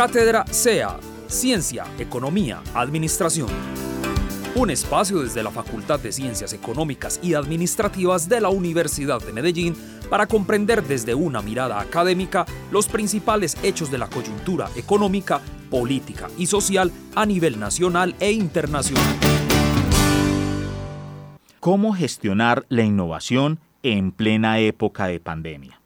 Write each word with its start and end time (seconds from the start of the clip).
Cátedra 0.00 0.46
SEA, 0.50 0.96
Ciencia, 1.26 1.84
Economía, 1.98 2.62
Administración. 2.72 3.50
Un 4.54 4.70
espacio 4.70 5.20
desde 5.20 5.42
la 5.42 5.50
Facultad 5.50 6.00
de 6.00 6.10
Ciencias 6.10 6.54
Económicas 6.54 7.20
y 7.22 7.34
Administrativas 7.34 8.26
de 8.26 8.40
la 8.40 8.48
Universidad 8.48 9.20
de 9.20 9.34
Medellín 9.34 9.76
para 10.08 10.26
comprender 10.26 10.82
desde 10.82 11.14
una 11.14 11.42
mirada 11.42 11.78
académica 11.78 12.46
los 12.70 12.88
principales 12.88 13.58
hechos 13.62 13.90
de 13.90 13.98
la 13.98 14.06
coyuntura 14.06 14.70
económica, 14.74 15.42
política 15.68 16.28
y 16.38 16.46
social 16.46 16.90
a 17.14 17.26
nivel 17.26 17.60
nacional 17.60 18.14
e 18.20 18.32
internacional. 18.32 19.04
¿Cómo 21.60 21.92
gestionar 21.92 22.64
la 22.70 22.84
innovación 22.84 23.58
en 23.82 24.12
plena 24.12 24.60
época 24.60 25.08
de 25.08 25.20
pandemia? 25.20 25.79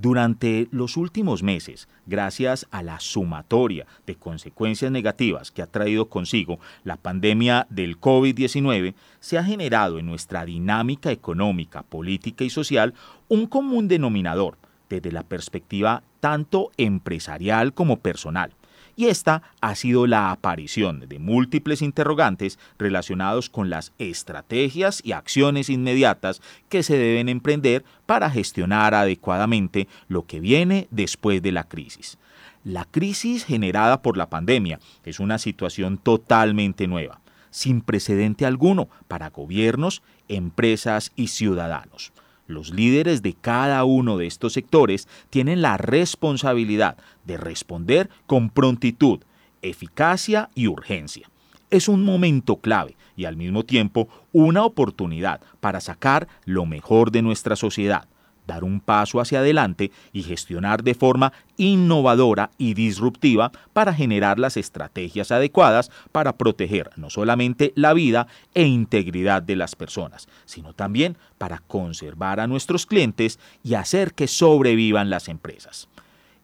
Durante 0.00 0.66
los 0.70 0.96
últimos 0.96 1.42
meses, 1.42 1.86
gracias 2.06 2.66
a 2.70 2.82
la 2.82 3.00
sumatoria 3.00 3.86
de 4.06 4.14
consecuencias 4.14 4.90
negativas 4.90 5.50
que 5.50 5.60
ha 5.60 5.66
traído 5.66 6.08
consigo 6.08 6.58
la 6.84 6.96
pandemia 6.96 7.66
del 7.68 8.00
COVID-19, 8.00 8.94
se 9.20 9.36
ha 9.36 9.44
generado 9.44 9.98
en 9.98 10.06
nuestra 10.06 10.46
dinámica 10.46 11.10
económica, 11.10 11.82
política 11.82 12.44
y 12.44 12.48
social 12.48 12.94
un 13.28 13.46
común 13.46 13.88
denominador 13.88 14.56
desde 14.88 15.12
la 15.12 15.22
perspectiva 15.22 16.02
tanto 16.20 16.70
empresarial 16.78 17.74
como 17.74 17.98
personal 17.98 18.54
y 19.00 19.06
esta 19.06 19.40
ha 19.62 19.74
sido 19.76 20.06
la 20.06 20.30
aparición 20.30 21.08
de 21.08 21.18
múltiples 21.18 21.80
interrogantes 21.80 22.58
relacionados 22.78 23.48
con 23.48 23.70
las 23.70 23.94
estrategias 23.96 25.00
y 25.02 25.12
acciones 25.12 25.70
inmediatas 25.70 26.42
que 26.68 26.82
se 26.82 26.98
deben 26.98 27.30
emprender 27.30 27.82
para 28.04 28.28
gestionar 28.28 28.94
adecuadamente 28.94 29.88
lo 30.08 30.26
que 30.26 30.38
viene 30.38 30.86
después 30.90 31.40
de 31.40 31.50
la 31.50 31.64
crisis. 31.64 32.18
La 32.62 32.84
crisis 32.84 33.46
generada 33.46 34.02
por 34.02 34.18
la 34.18 34.28
pandemia 34.28 34.80
es 35.06 35.18
una 35.18 35.38
situación 35.38 35.96
totalmente 35.96 36.86
nueva, 36.86 37.22
sin 37.48 37.80
precedente 37.80 38.44
alguno 38.44 38.90
para 39.08 39.30
gobiernos, 39.30 40.02
empresas 40.28 41.10
y 41.16 41.28
ciudadanos. 41.28 42.12
Los 42.50 42.70
líderes 42.70 43.22
de 43.22 43.34
cada 43.34 43.84
uno 43.84 44.18
de 44.18 44.26
estos 44.26 44.54
sectores 44.54 45.06
tienen 45.30 45.62
la 45.62 45.76
responsabilidad 45.76 46.96
de 47.24 47.36
responder 47.36 48.10
con 48.26 48.50
prontitud, 48.50 49.20
eficacia 49.62 50.50
y 50.56 50.66
urgencia. 50.66 51.30
Es 51.70 51.86
un 51.86 52.04
momento 52.04 52.56
clave 52.56 52.96
y 53.16 53.26
al 53.26 53.36
mismo 53.36 53.64
tiempo 53.64 54.08
una 54.32 54.64
oportunidad 54.64 55.40
para 55.60 55.80
sacar 55.80 56.26
lo 56.44 56.66
mejor 56.66 57.12
de 57.12 57.22
nuestra 57.22 57.54
sociedad, 57.54 58.08
dar 58.50 58.64
un 58.64 58.80
paso 58.80 59.20
hacia 59.20 59.38
adelante 59.38 59.92
y 60.12 60.24
gestionar 60.24 60.82
de 60.82 60.94
forma 60.94 61.32
innovadora 61.56 62.50
y 62.58 62.74
disruptiva 62.74 63.52
para 63.72 63.94
generar 63.94 64.40
las 64.40 64.56
estrategias 64.56 65.30
adecuadas 65.30 65.92
para 66.10 66.36
proteger 66.36 66.90
no 66.96 67.10
solamente 67.10 67.72
la 67.76 67.92
vida 67.94 68.26
e 68.54 68.64
integridad 68.64 69.40
de 69.40 69.54
las 69.54 69.76
personas, 69.76 70.28
sino 70.46 70.72
también 70.72 71.16
para 71.38 71.58
conservar 71.58 72.40
a 72.40 72.48
nuestros 72.48 72.86
clientes 72.86 73.38
y 73.62 73.74
hacer 73.74 74.14
que 74.14 74.26
sobrevivan 74.26 75.10
las 75.10 75.28
empresas. 75.28 75.88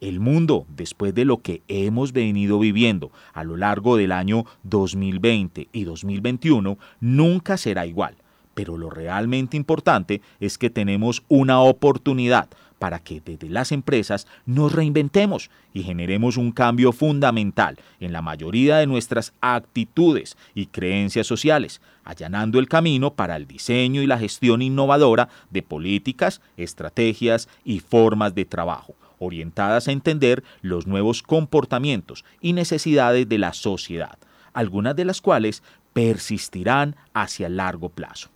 El 0.01 0.21
mundo, 0.21 0.65
después 0.69 1.12
de 1.12 1.25
lo 1.25 1.39
que 1.39 1.62
hemos 1.67 2.12
venido 2.12 2.61
viviendo 2.61 3.11
a 3.33 3.43
lo 3.43 3.57
largo 3.57 3.97
del 3.97 4.12
año 4.12 4.45
2020 4.62 5.69
y 5.73 5.84
2021, 5.84 6.79
nunca 7.01 7.57
será 7.57 7.84
igual 7.84 8.15
pero 8.57 8.79
lo 8.79 8.89
realmente 8.89 9.59
importante 9.59 10.23
es 10.41 10.57
que 10.57 10.71
tenemos 10.71 11.23
una 11.29 11.61
oportunidad 11.61 12.49
para 12.79 13.01
que 13.01 13.21
desde 13.23 13.51
las 13.51 13.71
empresas 13.71 14.27
nos 14.47 14.73
reinventemos 14.73 15.51
y 15.75 15.83
generemos 15.83 16.39
un 16.39 16.53
cambio 16.53 16.93
fundamental 16.93 17.79
en 18.01 18.12
la 18.12 18.23
mayoría 18.23 18.79
de 18.79 18.87
nuestras 18.87 19.34
actitudes 19.43 20.39
y 20.55 20.69
creencias 20.69 21.27
sociales, 21.27 21.83
allanando 22.03 22.59
el 22.59 22.67
camino 22.67 23.12
para 23.12 23.37
el 23.37 23.47
diseño 23.47 24.00
y 24.00 24.06
la 24.06 24.19
gestión 24.19 24.62
innovadora 24.62 25.28
de 25.50 25.61
políticas, 25.61 26.41
estrategias 26.56 27.50
y 27.62 27.81
formas 27.81 28.34
de 28.34 28.47
trabajo, 28.47 28.94
orientadas 29.19 29.87
a 29.87 29.93
entender 29.93 30.43
los 30.62 30.87
nuevos 30.87 31.23
comportamientos 31.23 32.25
y 32.41 32.55
necesidades 32.55 33.28
de 33.28 33.37
la 33.37 33.53
sociedad, 33.53 34.17
algunas 34.55 34.97
de 34.97 35.05
las 35.05 35.21
cuales 35.21 35.62
persistirán 35.93 36.97
hacia 37.12 37.50
largo 37.50 37.91
plazo. 37.91 38.31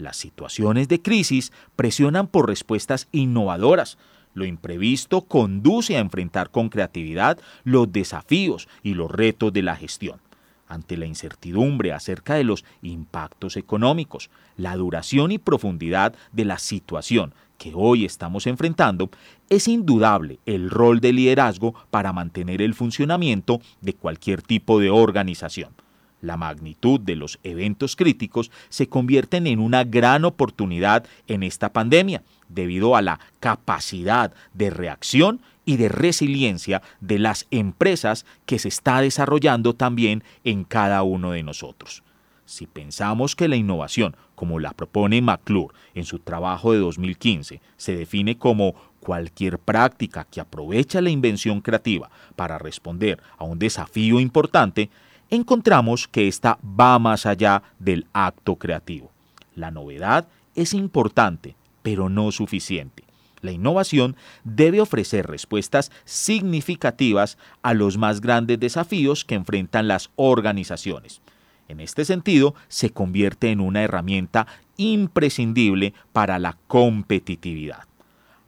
Las 0.00 0.16
situaciones 0.16 0.88
de 0.88 1.02
crisis 1.02 1.52
presionan 1.76 2.26
por 2.26 2.48
respuestas 2.48 3.06
innovadoras. 3.12 3.98
Lo 4.32 4.46
imprevisto 4.46 5.22
conduce 5.22 5.96
a 5.96 6.00
enfrentar 6.00 6.50
con 6.50 6.70
creatividad 6.70 7.38
los 7.64 7.92
desafíos 7.92 8.66
y 8.82 8.94
los 8.94 9.10
retos 9.10 9.52
de 9.52 9.62
la 9.62 9.76
gestión. 9.76 10.20
Ante 10.68 10.96
la 10.96 11.04
incertidumbre 11.04 11.92
acerca 11.92 12.34
de 12.34 12.44
los 12.44 12.64
impactos 12.80 13.58
económicos, 13.58 14.30
la 14.56 14.74
duración 14.76 15.32
y 15.32 15.38
profundidad 15.38 16.14
de 16.32 16.46
la 16.46 16.58
situación 16.58 17.34
que 17.58 17.72
hoy 17.74 18.06
estamos 18.06 18.46
enfrentando, 18.46 19.10
es 19.50 19.68
indudable 19.68 20.38
el 20.46 20.70
rol 20.70 21.00
de 21.00 21.12
liderazgo 21.12 21.74
para 21.90 22.14
mantener 22.14 22.62
el 22.62 22.72
funcionamiento 22.72 23.60
de 23.82 23.92
cualquier 23.92 24.40
tipo 24.40 24.80
de 24.80 24.88
organización 24.88 25.74
la 26.20 26.36
magnitud 26.36 27.00
de 27.00 27.16
los 27.16 27.38
eventos 27.42 27.96
críticos 27.96 28.50
se 28.68 28.88
convierten 28.88 29.46
en 29.46 29.60
una 29.60 29.84
gran 29.84 30.24
oportunidad 30.24 31.06
en 31.26 31.42
esta 31.42 31.72
pandemia, 31.72 32.22
debido 32.48 32.96
a 32.96 33.02
la 33.02 33.20
capacidad 33.38 34.32
de 34.54 34.70
reacción 34.70 35.40
y 35.64 35.76
de 35.76 35.88
resiliencia 35.88 36.82
de 37.00 37.18
las 37.18 37.46
empresas 37.50 38.26
que 38.46 38.58
se 38.58 38.68
está 38.68 39.00
desarrollando 39.00 39.74
también 39.74 40.24
en 40.44 40.64
cada 40.64 41.02
uno 41.02 41.32
de 41.32 41.42
nosotros. 41.42 42.02
Si 42.44 42.66
pensamos 42.66 43.36
que 43.36 43.46
la 43.46 43.54
innovación, 43.54 44.16
como 44.34 44.58
la 44.58 44.72
propone 44.72 45.22
McClure 45.22 45.72
en 45.94 46.04
su 46.04 46.18
trabajo 46.18 46.72
de 46.72 46.80
2015, 46.80 47.60
se 47.76 47.96
define 47.96 48.36
como 48.36 48.74
cualquier 48.98 49.60
práctica 49.60 50.26
que 50.28 50.40
aprovecha 50.40 51.00
la 51.00 51.10
invención 51.10 51.60
creativa 51.60 52.10
para 52.34 52.58
responder 52.58 53.22
a 53.38 53.44
un 53.44 53.60
desafío 53.60 54.18
importante, 54.18 54.90
encontramos 55.30 56.08
que 56.08 56.28
esta 56.28 56.58
va 56.62 56.98
más 56.98 57.26
allá 57.26 57.62
del 57.78 58.06
acto 58.12 58.56
creativo. 58.56 59.10
La 59.54 59.70
novedad 59.70 60.28
es 60.54 60.74
importante, 60.74 61.56
pero 61.82 62.08
no 62.08 62.32
suficiente. 62.32 63.04
La 63.40 63.52
innovación 63.52 64.16
debe 64.44 64.80
ofrecer 64.80 65.26
respuestas 65.26 65.90
significativas 66.04 67.38
a 67.62 67.72
los 67.72 67.96
más 67.96 68.20
grandes 68.20 68.60
desafíos 68.60 69.24
que 69.24 69.34
enfrentan 69.34 69.88
las 69.88 70.10
organizaciones. 70.16 71.22
En 71.68 71.80
este 71.80 72.04
sentido, 72.04 72.54
se 72.68 72.90
convierte 72.90 73.50
en 73.50 73.60
una 73.60 73.82
herramienta 73.82 74.46
imprescindible 74.76 75.94
para 76.12 76.38
la 76.38 76.58
competitividad. 76.66 77.89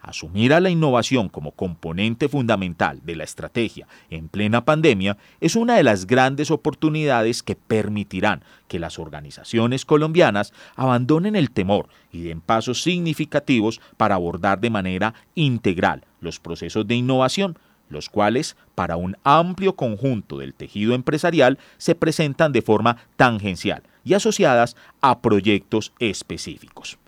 Asumir 0.03 0.53
a 0.53 0.59
la 0.59 0.69
innovación 0.69 1.29
como 1.29 1.53
componente 1.53 2.29
fundamental 2.29 3.01
de 3.05 3.15
la 3.15 3.23
estrategia 3.23 3.87
en 4.11 4.29
plena 4.29 4.65
pandemia 4.65 5.17
es 5.41 5.55
una 5.55 5.77
de 5.77 5.85
las 5.85 6.09
grandes 6.09 6.51
oportunidades 6.51 7.45
que 7.45 7.55
permitirán 7.55 8.43
que 8.67 8.81
las 8.81 8.99
organizaciones 8.99 9.85
colombianas 9.85 10.53
abandonen 10.75 11.37
el 11.37 11.53
temor 11.53 11.87
y 12.11 12.23
den 12.23 12.41
pasos 12.41 12.83
significativos 12.83 13.81
para 13.97 14.17
abordar 14.17 14.61
de 14.61 14.71
manera 14.71 15.15
integral 15.37 16.05
los 16.21 16.41
procesos 16.41 16.85
de 16.89 16.97
innovación, 16.97 17.57
los 17.89 18.09
cuales, 18.09 18.57
para 18.75 18.97
un 18.97 19.17
amplio 19.23 19.77
conjunto 19.77 20.39
del 20.39 20.55
tejido 20.55 20.95
empresarial, 20.95 21.59
se 21.79 21.95
presentan 21.95 22.51
de 22.51 22.63
forma 22.63 22.97
tangencial 23.15 23.85
y 24.03 24.15
asociadas 24.15 24.77
a 25.01 25.21
proyectos 25.21 25.93
específicos. 26.01 26.99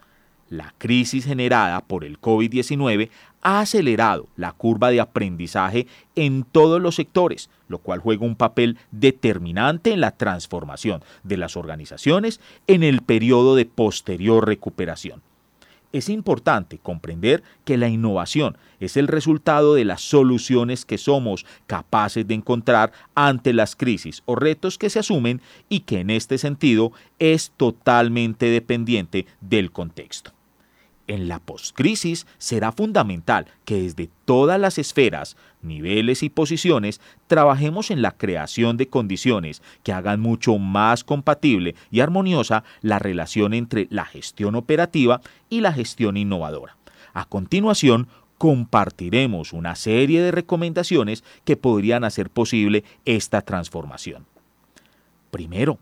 La 0.48 0.74
crisis 0.78 1.24
generada 1.24 1.80
por 1.80 2.04
el 2.04 2.20
COVID-19 2.20 3.10
ha 3.42 3.60
acelerado 3.60 4.28
la 4.36 4.52
curva 4.52 4.90
de 4.90 5.00
aprendizaje 5.00 5.86
en 6.16 6.44
todos 6.44 6.80
los 6.80 6.94
sectores, 6.94 7.50
lo 7.68 7.78
cual 7.78 8.00
juega 8.00 8.24
un 8.24 8.36
papel 8.36 8.78
determinante 8.90 9.92
en 9.92 10.00
la 10.00 10.12
transformación 10.12 11.02
de 11.22 11.36
las 11.36 11.56
organizaciones 11.56 12.40
en 12.66 12.82
el 12.82 13.02
periodo 13.02 13.54
de 13.54 13.66
posterior 13.66 14.46
recuperación. 14.46 15.22
Es 15.94 16.08
importante 16.08 16.78
comprender 16.78 17.44
que 17.64 17.76
la 17.76 17.88
innovación 17.88 18.58
es 18.80 18.96
el 18.96 19.06
resultado 19.06 19.74
de 19.74 19.84
las 19.84 20.00
soluciones 20.00 20.84
que 20.84 20.98
somos 20.98 21.46
capaces 21.68 22.26
de 22.26 22.34
encontrar 22.34 22.90
ante 23.14 23.52
las 23.52 23.76
crisis 23.76 24.20
o 24.26 24.34
retos 24.34 24.76
que 24.76 24.90
se 24.90 24.98
asumen 24.98 25.40
y 25.68 25.80
que 25.80 26.00
en 26.00 26.10
este 26.10 26.36
sentido 26.38 26.90
es 27.20 27.52
totalmente 27.56 28.46
dependiente 28.46 29.26
del 29.40 29.70
contexto. 29.70 30.32
En 31.06 31.28
la 31.28 31.38
postcrisis 31.38 32.26
será 32.38 32.72
fundamental 32.72 33.46
que 33.64 33.82
desde 33.82 34.10
todas 34.24 34.58
las 34.58 34.78
esferas, 34.78 35.36
niveles 35.64 36.22
y 36.22 36.28
posiciones 36.28 37.00
trabajemos 37.26 37.90
en 37.90 38.02
la 38.02 38.12
creación 38.12 38.76
de 38.76 38.88
condiciones 38.88 39.62
que 39.82 39.92
hagan 39.92 40.20
mucho 40.20 40.58
más 40.58 41.04
compatible 41.04 41.74
y 41.90 42.00
armoniosa 42.00 42.64
la 42.82 42.98
relación 42.98 43.54
entre 43.54 43.86
la 43.90 44.04
gestión 44.04 44.54
operativa 44.54 45.20
y 45.48 45.60
la 45.60 45.72
gestión 45.72 46.16
innovadora. 46.16 46.76
A 47.12 47.26
continuación, 47.26 48.08
compartiremos 48.38 49.52
una 49.52 49.74
serie 49.76 50.20
de 50.20 50.30
recomendaciones 50.30 51.24
que 51.44 51.56
podrían 51.56 52.04
hacer 52.04 52.30
posible 52.30 52.84
esta 53.04 53.40
transformación. 53.42 54.26
Primero, 55.30 55.78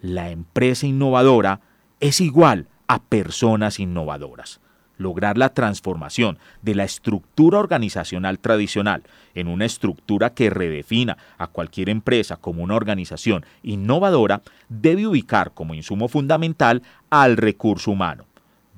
la 0.00 0.30
empresa 0.30 0.86
innovadora 0.86 1.60
es 2.00 2.20
igual 2.20 2.68
a 2.86 3.02
personas 3.02 3.80
innovadoras. 3.80 4.60
Lograr 4.98 5.36
la 5.36 5.50
transformación 5.50 6.38
de 6.62 6.74
la 6.74 6.84
estructura 6.84 7.58
organizacional 7.58 8.38
tradicional 8.38 9.02
en 9.34 9.48
una 9.48 9.66
estructura 9.66 10.30
que 10.30 10.48
redefina 10.50 11.18
a 11.38 11.48
cualquier 11.48 11.90
empresa 11.90 12.36
como 12.36 12.62
una 12.62 12.76
organización 12.76 13.44
innovadora 13.62 14.42
debe 14.68 15.06
ubicar 15.06 15.52
como 15.52 15.74
insumo 15.74 16.08
fundamental 16.08 16.82
al 17.10 17.36
recurso 17.36 17.90
humano. 17.90 18.24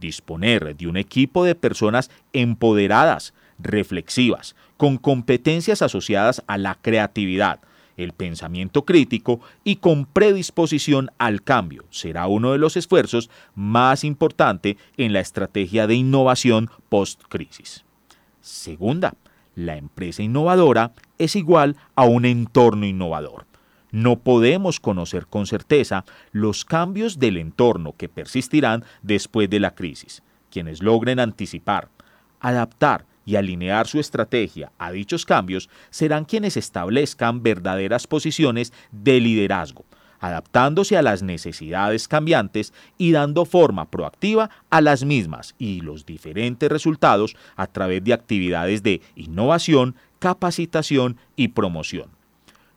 Disponer 0.00 0.76
de 0.76 0.86
un 0.86 0.96
equipo 0.96 1.44
de 1.44 1.54
personas 1.54 2.10
empoderadas, 2.32 3.34
reflexivas, 3.58 4.56
con 4.76 4.96
competencias 4.96 5.82
asociadas 5.82 6.42
a 6.46 6.58
la 6.58 6.76
creatividad, 6.76 7.60
el 7.98 8.12
pensamiento 8.12 8.86
crítico 8.86 9.40
y 9.64 9.76
con 9.76 10.06
predisposición 10.06 11.10
al 11.18 11.42
cambio 11.42 11.84
será 11.90 12.26
uno 12.28 12.52
de 12.52 12.58
los 12.58 12.78
esfuerzos 12.78 13.28
más 13.54 14.04
importantes 14.04 14.76
en 14.96 15.12
la 15.12 15.20
estrategia 15.20 15.86
de 15.86 15.96
innovación 15.96 16.70
post-crisis. 16.88 17.84
Segunda, 18.40 19.14
la 19.54 19.76
empresa 19.76 20.22
innovadora 20.22 20.92
es 21.18 21.36
igual 21.36 21.76
a 21.96 22.04
un 22.04 22.24
entorno 22.24 22.86
innovador. 22.86 23.44
No 23.90 24.20
podemos 24.20 24.80
conocer 24.80 25.26
con 25.26 25.46
certeza 25.46 26.04
los 26.30 26.64
cambios 26.64 27.18
del 27.18 27.36
entorno 27.36 27.94
que 27.96 28.08
persistirán 28.08 28.84
después 29.02 29.50
de 29.50 29.60
la 29.60 29.74
crisis. 29.74 30.22
Quienes 30.50 30.82
logren 30.82 31.18
anticipar, 31.18 31.88
adaptar 32.40 33.04
y 33.28 33.36
alinear 33.36 33.86
su 33.86 34.00
estrategia 34.00 34.72
a 34.78 34.90
dichos 34.90 35.26
cambios 35.26 35.68
serán 35.90 36.24
quienes 36.24 36.56
establezcan 36.56 37.42
verdaderas 37.42 38.06
posiciones 38.06 38.72
de 38.90 39.20
liderazgo, 39.20 39.84
adaptándose 40.18 40.96
a 40.96 41.02
las 41.02 41.22
necesidades 41.22 42.08
cambiantes 42.08 42.72
y 42.96 43.12
dando 43.12 43.44
forma 43.44 43.90
proactiva 43.90 44.48
a 44.70 44.80
las 44.80 45.04
mismas 45.04 45.54
y 45.58 45.82
los 45.82 46.06
diferentes 46.06 46.70
resultados 46.70 47.36
a 47.54 47.66
través 47.66 48.02
de 48.02 48.14
actividades 48.14 48.82
de 48.82 49.02
innovación, 49.14 49.94
capacitación 50.20 51.18
y 51.36 51.48
promoción. 51.48 52.08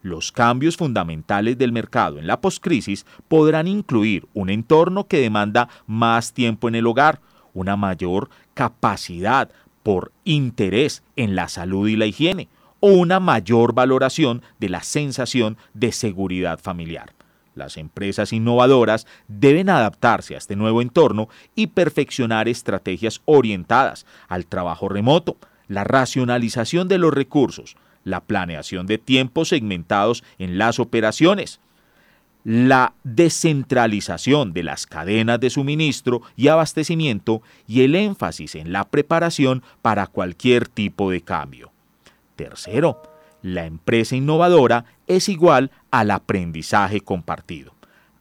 Los 0.02 0.34
cambios 0.34 0.76
fundamentales 0.76 1.58
del 1.58 1.72
mercado 1.72 2.20
en 2.20 2.28
la 2.28 2.42
postcrisis 2.42 3.06
podrán 3.30 3.70
incluir 3.70 4.28
un 4.34 4.50
entorno 4.50 5.08
que 5.08 5.22
demanda 5.22 5.70
más 5.88 6.34
tiempo 6.34 6.68
en 6.68 6.76
el 6.76 6.88
hogar, 6.88 7.22
una 7.54 7.78
mayor 7.78 8.30
capacidad 8.54 9.50
por 9.84 10.12
interés 10.24 11.04
en 11.16 11.36
la 11.36 11.48
salud 11.48 11.88
y 11.88 11.96
la 11.96 12.06
higiene 12.06 12.48
o 12.80 12.90
una 12.90 13.20
mayor 13.20 13.74
valoración 13.74 14.42
de 14.60 14.70
la 14.70 14.84
sensación 14.84 15.58
de 15.74 15.92
seguridad 15.92 16.60
familiar. 16.60 17.14
Las 17.54 17.78
empresas 17.78 18.34
innovadoras 18.34 19.08
deben 19.28 19.70
adaptarse 19.70 20.36
a 20.36 20.38
este 20.38 20.56
nuevo 20.56 20.82
entorno 20.82 21.28
y 21.54 21.68
perfeccionar 21.68 22.48
estrategias 22.48 23.22
orientadas 23.26 24.06
al 24.28 24.46
trabajo 24.46 24.90
remoto, 24.90 25.38
la 25.68 25.84
racionalización 25.84 26.88
de 26.88 26.98
los 26.98 27.14
recursos, 27.14 27.76
la 28.04 28.22
planeación 28.22 28.88
de 28.88 28.98
tiempos 28.98 29.50
segmentados 29.50 30.24
en 30.40 30.58
las 30.58 30.80
operaciones, 30.80 31.60
la 32.44 32.94
descentralización 33.04 34.54
de 34.54 34.64
las 34.64 34.86
cadenas 34.86 35.40
de 35.40 35.50
suministro 35.50 36.22
y 36.36 36.48
abastecimiento 36.48 37.42
y 37.68 37.82
el 37.82 37.96
énfasis 37.96 38.56
en 38.56 38.72
la 38.72 38.86
preparación 38.90 39.64
para 39.82 40.08
cualquier 40.08 40.68
tipo 40.68 41.12
de 41.12 41.22
cambio. 41.22 41.72
Tercero, 42.36 43.02
la 43.42 43.66
empresa 43.66 44.16
innovadora 44.16 44.86
es 45.08 45.30
igual 45.30 45.72
al 45.92 46.12
aprendizaje 46.12 47.02
compartido. 47.02 47.74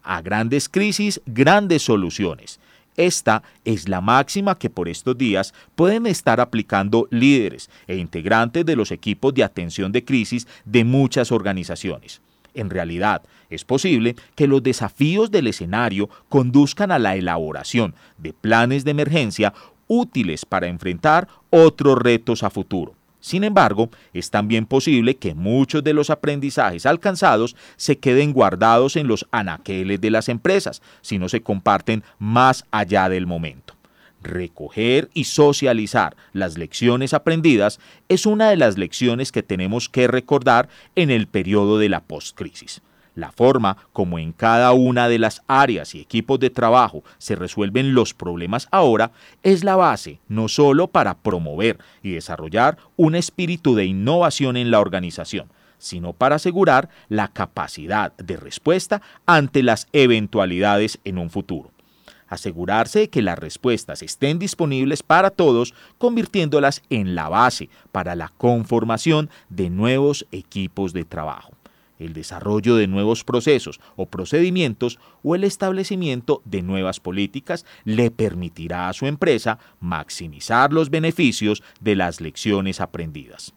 A 0.02 0.22
grandes 0.22 0.68
crisis, 0.68 1.20
grandes 1.26 1.82
soluciones. 1.82 2.58
Esta 2.96 3.42
es 3.64 3.88
la 3.88 4.00
máxima 4.00 4.58
que 4.58 4.68
por 4.68 4.88
estos 4.88 5.16
días 5.16 5.54
pueden 5.74 6.06
estar 6.06 6.40
aplicando 6.40 7.06
líderes 7.10 7.70
e 7.86 7.96
integrantes 7.96 8.66
de 8.66 8.76
los 8.76 8.90
equipos 8.90 9.32
de 9.32 9.44
atención 9.44 9.92
de 9.92 10.04
crisis 10.04 10.46
de 10.64 10.84
muchas 10.84 11.32
organizaciones. 11.32 12.20
En 12.54 12.70
realidad, 12.70 13.22
es 13.48 13.64
posible 13.64 14.16
que 14.34 14.46
los 14.46 14.62
desafíos 14.62 15.30
del 15.30 15.46
escenario 15.46 16.08
conduzcan 16.28 16.90
a 16.92 16.98
la 16.98 17.16
elaboración 17.16 17.94
de 18.18 18.32
planes 18.32 18.84
de 18.84 18.92
emergencia 18.92 19.52
útiles 19.86 20.44
para 20.46 20.68
enfrentar 20.68 21.28
otros 21.50 21.98
retos 21.98 22.42
a 22.42 22.50
futuro. 22.50 22.94
Sin 23.20 23.44
embargo, 23.44 23.90
es 24.14 24.30
también 24.30 24.64
posible 24.64 25.16
que 25.16 25.34
muchos 25.34 25.84
de 25.84 25.92
los 25.92 26.08
aprendizajes 26.08 26.86
alcanzados 26.86 27.54
se 27.76 27.98
queden 27.98 28.32
guardados 28.32 28.96
en 28.96 29.08
los 29.08 29.26
anaqueles 29.30 30.00
de 30.00 30.10
las 30.10 30.28
empresas 30.28 30.80
si 31.02 31.18
no 31.18 31.28
se 31.28 31.42
comparten 31.42 32.02
más 32.18 32.64
allá 32.70 33.08
del 33.08 33.26
momento. 33.26 33.79
Recoger 34.22 35.08
y 35.14 35.24
socializar 35.24 36.14
las 36.32 36.58
lecciones 36.58 37.14
aprendidas 37.14 37.80
es 38.08 38.26
una 38.26 38.50
de 38.50 38.56
las 38.56 38.76
lecciones 38.76 39.32
que 39.32 39.42
tenemos 39.42 39.88
que 39.88 40.08
recordar 40.08 40.68
en 40.94 41.10
el 41.10 41.26
periodo 41.26 41.78
de 41.78 41.88
la 41.88 42.00
postcrisis. 42.00 42.82
La 43.14 43.32
forma 43.32 43.76
como 43.92 44.18
en 44.18 44.32
cada 44.32 44.72
una 44.72 45.08
de 45.08 45.18
las 45.18 45.42
áreas 45.46 45.94
y 45.94 46.00
equipos 46.00 46.38
de 46.38 46.50
trabajo 46.50 47.02
se 47.18 47.34
resuelven 47.34 47.94
los 47.94 48.14
problemas 48.14 48.68
ahora 48.70 49.10
es 49.42 49.64
la 49.64 49.76
base 49.76 50.20
no 50.28 50.48
solo 50.48 50.86
para 50.88 51.14
promover 51.14 51.78
y 52.02 52.12
desarrollar 52.12 52.76
un 52.96 53.14
espíritu 53.14 53.74
de 53.74 53.86
innovación 53.86 54.56
en 54.56 54.70
la 54.70 54.80
organización, 54.80 55.50
sino 55.78 56.12
para 56.12 56.36
asegurar 56.36 56.88
la 57.08 57.28
capacidad 57.28 58.16
de 58.16 58.36
respuesta 58.36 59.02
ante 59.26 59.62
las 59.62 59.88
eventualidades 59.92 61.00
en 61.04 61.18
un 61.18 61.30
futuro 61.30 61.72
asegurarse 62.30 63.00
de 63.00 63.10
que 63.10 63.20
las 63.20 63.38
respuestas 63.38 64.02
estén 64.02 64.38
disponibles 64.38 65.02
para 65.02 65.28
todos, 65.28 65.74
convirtiéndolas 65.98 66.82
en 66.88 67.14
la 67.14 67.28
base 67.28 67.68
para 67.92 68.14
la 68.14 68.32
conformación 68.38 69.28
de 69.50 69.68
nuevos 69.68 70.26
equipos 70.32 70.94
de 70.94 71.04
trabajo 71.04 71.52
el 72.00 72.14
desarrollo 72.14 72.76
de 72.76 72.86
nuevos 72.86 73.24
procesos 73.24 73.80
o 73.94 74.06
procedimientos 74.06 74.98
o 75.22 75.34
el 75.34 75.44
establecimiento 75.44 76.42
de 76.44 76.62
nuevas 76.62 76.98
políticas 76.98 77.66
le 77.84 78.10
permitirá 78.10 78.88
a 78.88 78.92
su 78.92 79.06
empresa 79.06 79.58
maximizar 79.80 80.72
los 80.72 80.90
beneficios 80.90 81.62
de 81.80 81.96
las 81.96 82.20
lecciones 82.20 82.80
aprendidas. 82.80 83.52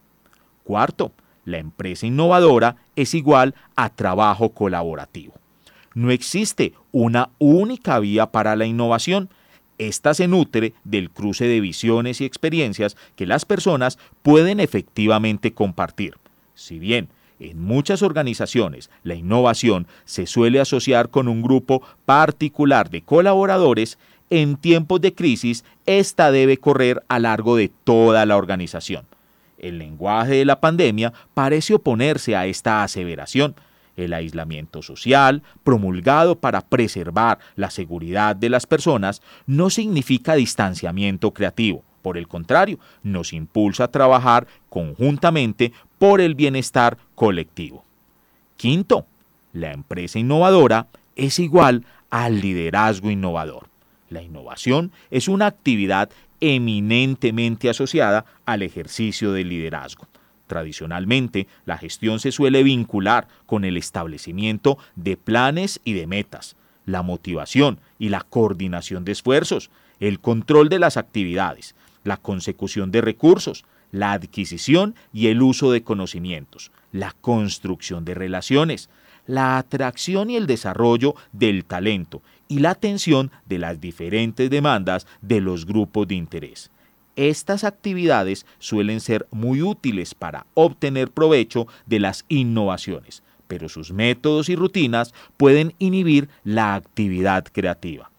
Cuarto, 0.63 1.13
la 1.45 1.57
empresa 1.57 2.06
innovadora 2.06 2.75
es 2.95 3.13
igual 3.13 3.56
a 3.75 3.89
trabajo 3.89 4.49
colaborativo. 4.49 5.43
No 5.94 6.12
existe 6.12 6.73
una 6.92 7.30
única 7.40 8.00
vía 8.00 8.28
para 8.28 8.56
la 8.56 8.66
innovación. 8.66 9.30
Esta 9.78 10.14
se 10.14 10.28
nutre 10.28 10.73
del 10.83 11.09
cruce 11.09 11.45
de 11.45 11.59
visiones 11.59 12.21
y 12.21 12.26
experiencias 12.26 12.95
que 13.16 13.26
las 13.26 13.45
personas 13.45 13.97
pueden 14.21 14.59
efectivamente 14.59 15.54
compartir. 15.54 16.18
Si 16.56 16.80
bien 16.80 17.09
en 17.40 17.62
muchas 17.62 18.02
organizaciones 18.02 18.90
la 19.04 19.16
innovación 19.16 19.88
se 20.06 20.28
suele 20.28 20.59
asociar 20.59 21.09
con 21.09 21.28
un 21.28 21.42
grupo 21.42 21.81
particular 22.06 22.90
de 22.90 23.02
colaboradores, 23.02 23.97
en 24.30 24.56
tiempos 24.56 25.02
de 25.02 25.14
crisis 25.14 25.64
esta 25.85 26.31
debe 26.31 26.57
correr 26.57 27.04
a 27.07 27.19
largo 27.19 27.56
de 27.56 27.69
toda 27.69 28.26
la 28.26 28.38
organización. 28.38 29.06
El 29.57 29.78
lenguaje 29.80 30.35
de 30.35 30.45
la 30.45 30.59
pandemia 30.59 31.14
parece 31.33 31.73
oponerse 31.73 32.35
a 32.35 32.45
esta 32.45 32.83
aseveración 32.83 33.56
el 33.95 34.14
aislamiento 34.14 34.81
social, 34.81 35.44
promulgado 35.64 36.40
para 36.40 36.62
preservar 36.62 37.40
la 37.56 37.69
seguridad 37.69 38.35
de 38.35 38.50
las 38.50 38.66
personas, 38.66 39.21
no 39.45 39.69
significa 39.69 40.35
distanciamiento 40.35 41.31
creativo. 41.31 41.83
Por 42.02 42.18
el 42.18 42.28
contrario, 42.28 42.80
nos 43.02 43.33
impulsa 43.33 43.85
a 43.85 43.92
trabajar 43.92 44.47
conjuntamente 44.69 45.71
por 45.97 46.19
el 46.19 46.35
bienestar 46.35 46.97
colectivo. 47.16 47.85
Quinto, 48.57 49.06
la 49.54 49.71
empresa 49.71 50.19
innovadora 50.19 50.88
es 51.16 51.40
igual 51.40 51.85
al 52.09 52.42
liderazgo 52.42 53.09
innovador. 53.09 53.69
La 54.09 54.21
innovación 54.21 54.92
es 55.12 55.28
una 55.28 55.47
actividad 55.47 56.09
eminentemente 56.42 57.69
asociada 57.69 58.26
al 58.45 58.64
ejercicio 58.64 59.31
del 59.31 59.50
liderazgo. 59.50 60.07
Tradicionalmente, 60.54 61.48
la 61.66 61.80
gestión 61.80 62.19
se 62.19 62.31
suele 62.31 62.62
vincular 62.62 63.28
con 63.48 63.66
el 63.66 63.76
establecimiento 63.76 64.78
de 64.95 65.18
planes 65.18 65.81
y 65.83 65.94
de 65.94 66.06
metas, 66.06 66.56
la 66.86 67.02
motivación 67.02 67.80
y 67.98 68.10
la 68.10 68.22
coordinación 68.22 69.04
de 69.04 69.14
esfuerzos, 69.14 69.72
el 70.00 70.19
control 70.19 70.69
de 70.69 70.78
las 70.78 70.95
actividades, 70.95 71.74
la 72.04 72.18
consecución 72.18 72.92
de 72.92 73.02
recursos, 73.02 73.66
la 73.92 74.12
adquisición 74.12 74.94
y 75.12 75.30
el 75.30 75.42
uso 75.42 75.72
de 75.72 75.81
conocimientos, 75.81 76.72
la 76.92 77.16
construcción 77.19 78.06
de 78.06 78.14
relaciones, 78.14 78.92
la 79.26 79.57
atracción 79.57 80.30
y 80.30 80.36
el 80.36 80.45
desarrollo 80.45 81.16
del 81.31 81.66
talento 81.66 82.22
y 82.48 82.60
la 82.60 82.69
atención 82.69 83.31
de 83.48 83.57
las 83.57 83.81
diferentes 83.81 84.52
demandas 84.52 85.07
de 85.19 85.42
los 85.42 85.66
grupos 85.66 86.07
de 86.07 86.14
interés. 86.14 86.69
Estas 87.15 87.63
actividades 87.63 88.45
suelen 88.57 88.99
ser 88.99 89.27
muy 89.29 89.61
útiles 89.61 90.15
para 90.15 90.47
obtener 90.55 91.11
provecho 91.11 91.67
de 91.85 91.99
las 91.99 92.25
innovaciones, 92.27 93.21
pero 93.47 93.69
sus 93.69 93.91
métodos 93.91 94.49
y 94.49 94.55
rutinas 94.55 95.13
pueden 95.37 95.75
inhibir 95.77 96.27
la 96.43 96.73
actividad 96.73 97.45
creativa. 97.51 98.09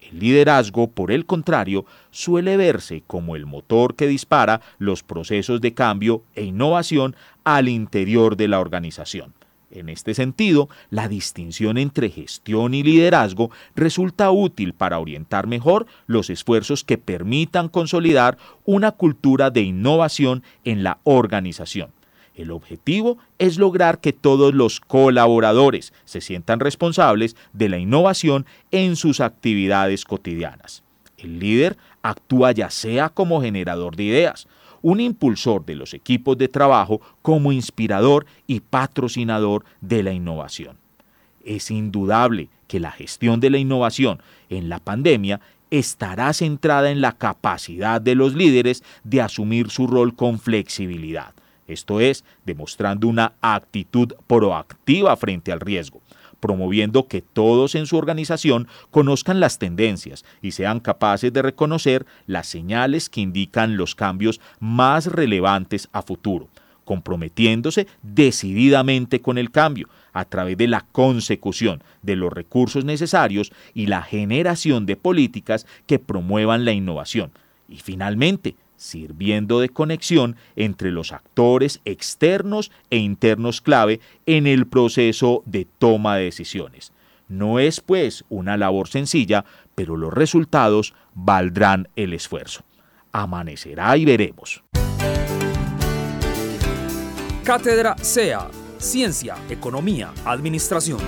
El 0.00 0.20
liderazgo, 0.20 0.90
por 0.90 1.12
el 1.12 1.26
contrario, 1.26 1.84
suele 2.10 2.56
verse 2.56 3.02
como 3.06 3.36
el 3.36 3.44
motor 3.44 3.94
que 3.94 4.06
dispara 4.06 4.62
los 4.78 5.02
procesos 5.02 5.60
de 5.60 5.74
cambio 5.74 6.22
e 6.34 6.44
innovación 6.44 7.14
al 7.44 7.68
interior 7.68 8.36
de 8.36 8.48
la 8.48 8.60
organización. 8.60 9.34
En 9.70 9.90
este 9.90 10.14
sentido, 10.14 10.70
la 10.88 11.08
distinción 11.08 11.76
entre 11.76 12.08
gestión 12.08 12.72
y 12.72 12.82
liderazgo 12.82 13.50
resulta 13.76 14.30
útil 14.30 14.72
para 14.72 14.98
orientar 14.98 15.46
mejor 15.46 15.86
los 16.06 16.30
esfuerzos 16.30 16.84
que 16.84 16.96
permitan 16.96 17.68
consolidar 17.68 18.38
una 18.64 18.92
cultura 18.92 19.50
de 19.50 19.60
innovación 19.60 20.42
en 20.64 20.82
la 20.82 20.98
organización. 21.04 21.90
El 22.34 22.50
objetivo 22.52 23.18
es 23.38 23.58
lograr 23.58 24.00
que 24.00 24.12
todos 24.12 24.54
los 24.54 24.80
colaboradores 24.80 25.92
se 26.04 26.20
sientan 26.20 26.60
responsables 26.60 27.36
de 27.52 27.68
la 27.68 27.78
innovación 27.78 28.46
en 28.70 28.96
sus 28.96 29.20
actividades 29.20 30.04
cotidianas. 30.04 30.84
El 31.18 31.40
líder 31.40 31.76
actúa 32.00 32.52
ya 32.52 32.70
sea 32.70 33.08
como 33.08 33.42
generador 33.42 33.96
de 33.96 34.04
ideas, 34.04 34.46
un 34.82 35.00
impulsor 35.00 35.64
de 35.64 35.74
los 35.74 35.94
equipos 35.94 36.36
de 36.38 36.48
trabajo 36.48 37.00
como 37.22 37.52
inspirador 37.52 38.26
y 38.46 38.60
patrocinador 38.60 39.64
de 39.80 40.02
la 40.02 40.12
innovación. 40.12 40.76
Es 41.44 41.70
indudable 41.70 42.48
que 42.66 42.80
la 42.80 42.90
gestión 42.90 43.40
de 43.40 43.50
la 43.50 43.58
innovación 43.58 44.20
en 44.50 44.68
la 44.68 44.78
pandemia 44.78 45.40
estará 45.70 46.32
centrada 46.32 46.90
en 46.90 47.00
la 47.00 47.12
capacidad 47.12 48.00
de 48.00 48.14
los 48.14 48.34
líderes 48.34 48.82
de 49.04 49.20
asumir 49.20 49.70
su 49.70 49.86
rol 49.86 50.14
con 50.14 50.38
flexibilidad 50.38 51.34
esto 51.68 52.00
es, 52.00 52.24
demostrando 52.46 53.06
una 53.06 53.34
actitud 53.42 54.14
proactiva 54.26 55.14
frente 55.16 55.52
al 55.52 55.60
riesgo, 55.60 56.00
promoviendo 56.40 57.08
que 57.08 57.22
todos 57.22 57.74
en 57.74 57.86
su 57.86 57.96
organización 57.96 58.68
conozcan 58.90 59.40
las 59.40 59.58
tendencias 59.58 60.24
y 60.42 60.52
sean 60.52 60.80
capaces 60.80 61.32
de 61.32 61.42
reconocer 61.42 62.06
las 62.26 62.46
señales 62.46 63.08
que 63.08 63.20
indican 63.20 63.76
los 63.76 63.94
cambios 63.94 64.40
más 64.60 65.06
relevantes 65.06 65.88
a 65.92 66.02
futuro, 66.02 66.48
comprometiéndose 66.84 67.86
decididamente 68.02 69.20
con 69.20 69.38
el 69.38 69.50
cambio 69.50 69.88
a 70.12 70.24
través 70.24 70.56
de 70.56 70.68
la 70.68 70.86
consecución 70.92 71.82
de 72.02 72.16
los 72.16 72.32
recursos 72.32 72.84
necesarios 72.84 73.52
y 73.74 73.86
la 73.86 74.02
generación 74.02 74.86
de 74.86 74.96
políticas 74.96 75.66
que 75.86 75.98
promuevan 75.98 76.64
la 76.64 76.72
innovación. 76.72 77.30
Y 77.68 77.76
finalmente, 77.76 78.56
sirviendo 78.78 79.60
de 79.60 79.68
conexión 79.68 80.36
entre 80.56 80.90
los 80.90 81.12
actores 81.12 81.82
externos 81.84 82.70
e 82.88 82.96
internos 82.96 83.60
clave 83.60 84.00
en 84.24 84.46
el 84.46 84.66
proceso 84.66 85.42
de 85.44 85.66
toma 85.66 86.16
de 86.16 86.24
decisiones. 86.24 86.92
No 87.28 87.58
es 87.58 87.80
pues 87.80 88.24
una 88.30 88.56
labor 88.56 88.88
sencilla, 88.88 89.44
pero 89.74 89.96
los 89.96 90.14
resultados 90.14 90.94
valdrán 91.14 91.88
el 91.94 92.14
esfuerzo. 92.14 92.64
Amanecerá 93.12 93.96
y 93.98 94.06
veremos. 94.06 94.62
Cátedra 97.44 97.96
SEA, 97.98 98.48
Ciencia, 98.78 99.36
Economía, 99.50 100.12
Administración. 100.24 101.00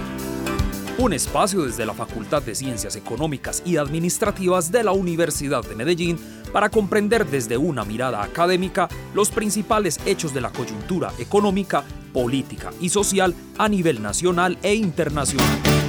Un 1.01 1.15
espacio 1.15 1.63
desde 1.63 1.87
la 1.87 1.95
Facultad 1.95 2.43
de 2.43 2.55
Ciencias 2.55 2.95
Económicas 2.95 3.63
y 3.65 3.79
Administrativas 3.79 4.71
de 4.71 4.85
la 4.85 4.93
Universidad 4.93 5.65
de 5.65 5.75
Medellín 5.75 6.19
para 6.53 6.69
comprender 6.69 7.25
desde 7.25 7.57
una 7.57 7.87
mirada 7.87 8.23
académica 8.23 8.87
los 9.15 9.31
principales 9.31 9.99
hechos 10.05 10.35
de 10.35 10.43
la 10.43 10.51
coyuntura 10.51 11.11
económica, 11.19 11.85
política 12.13 12.71
y 12.83 12.91
social 12.91 13.35
a 13.57 13.67
nivel 13.71 14.03
nacional 14.03 14.59
e 14.63 14.75
internacional. 14.75 15.80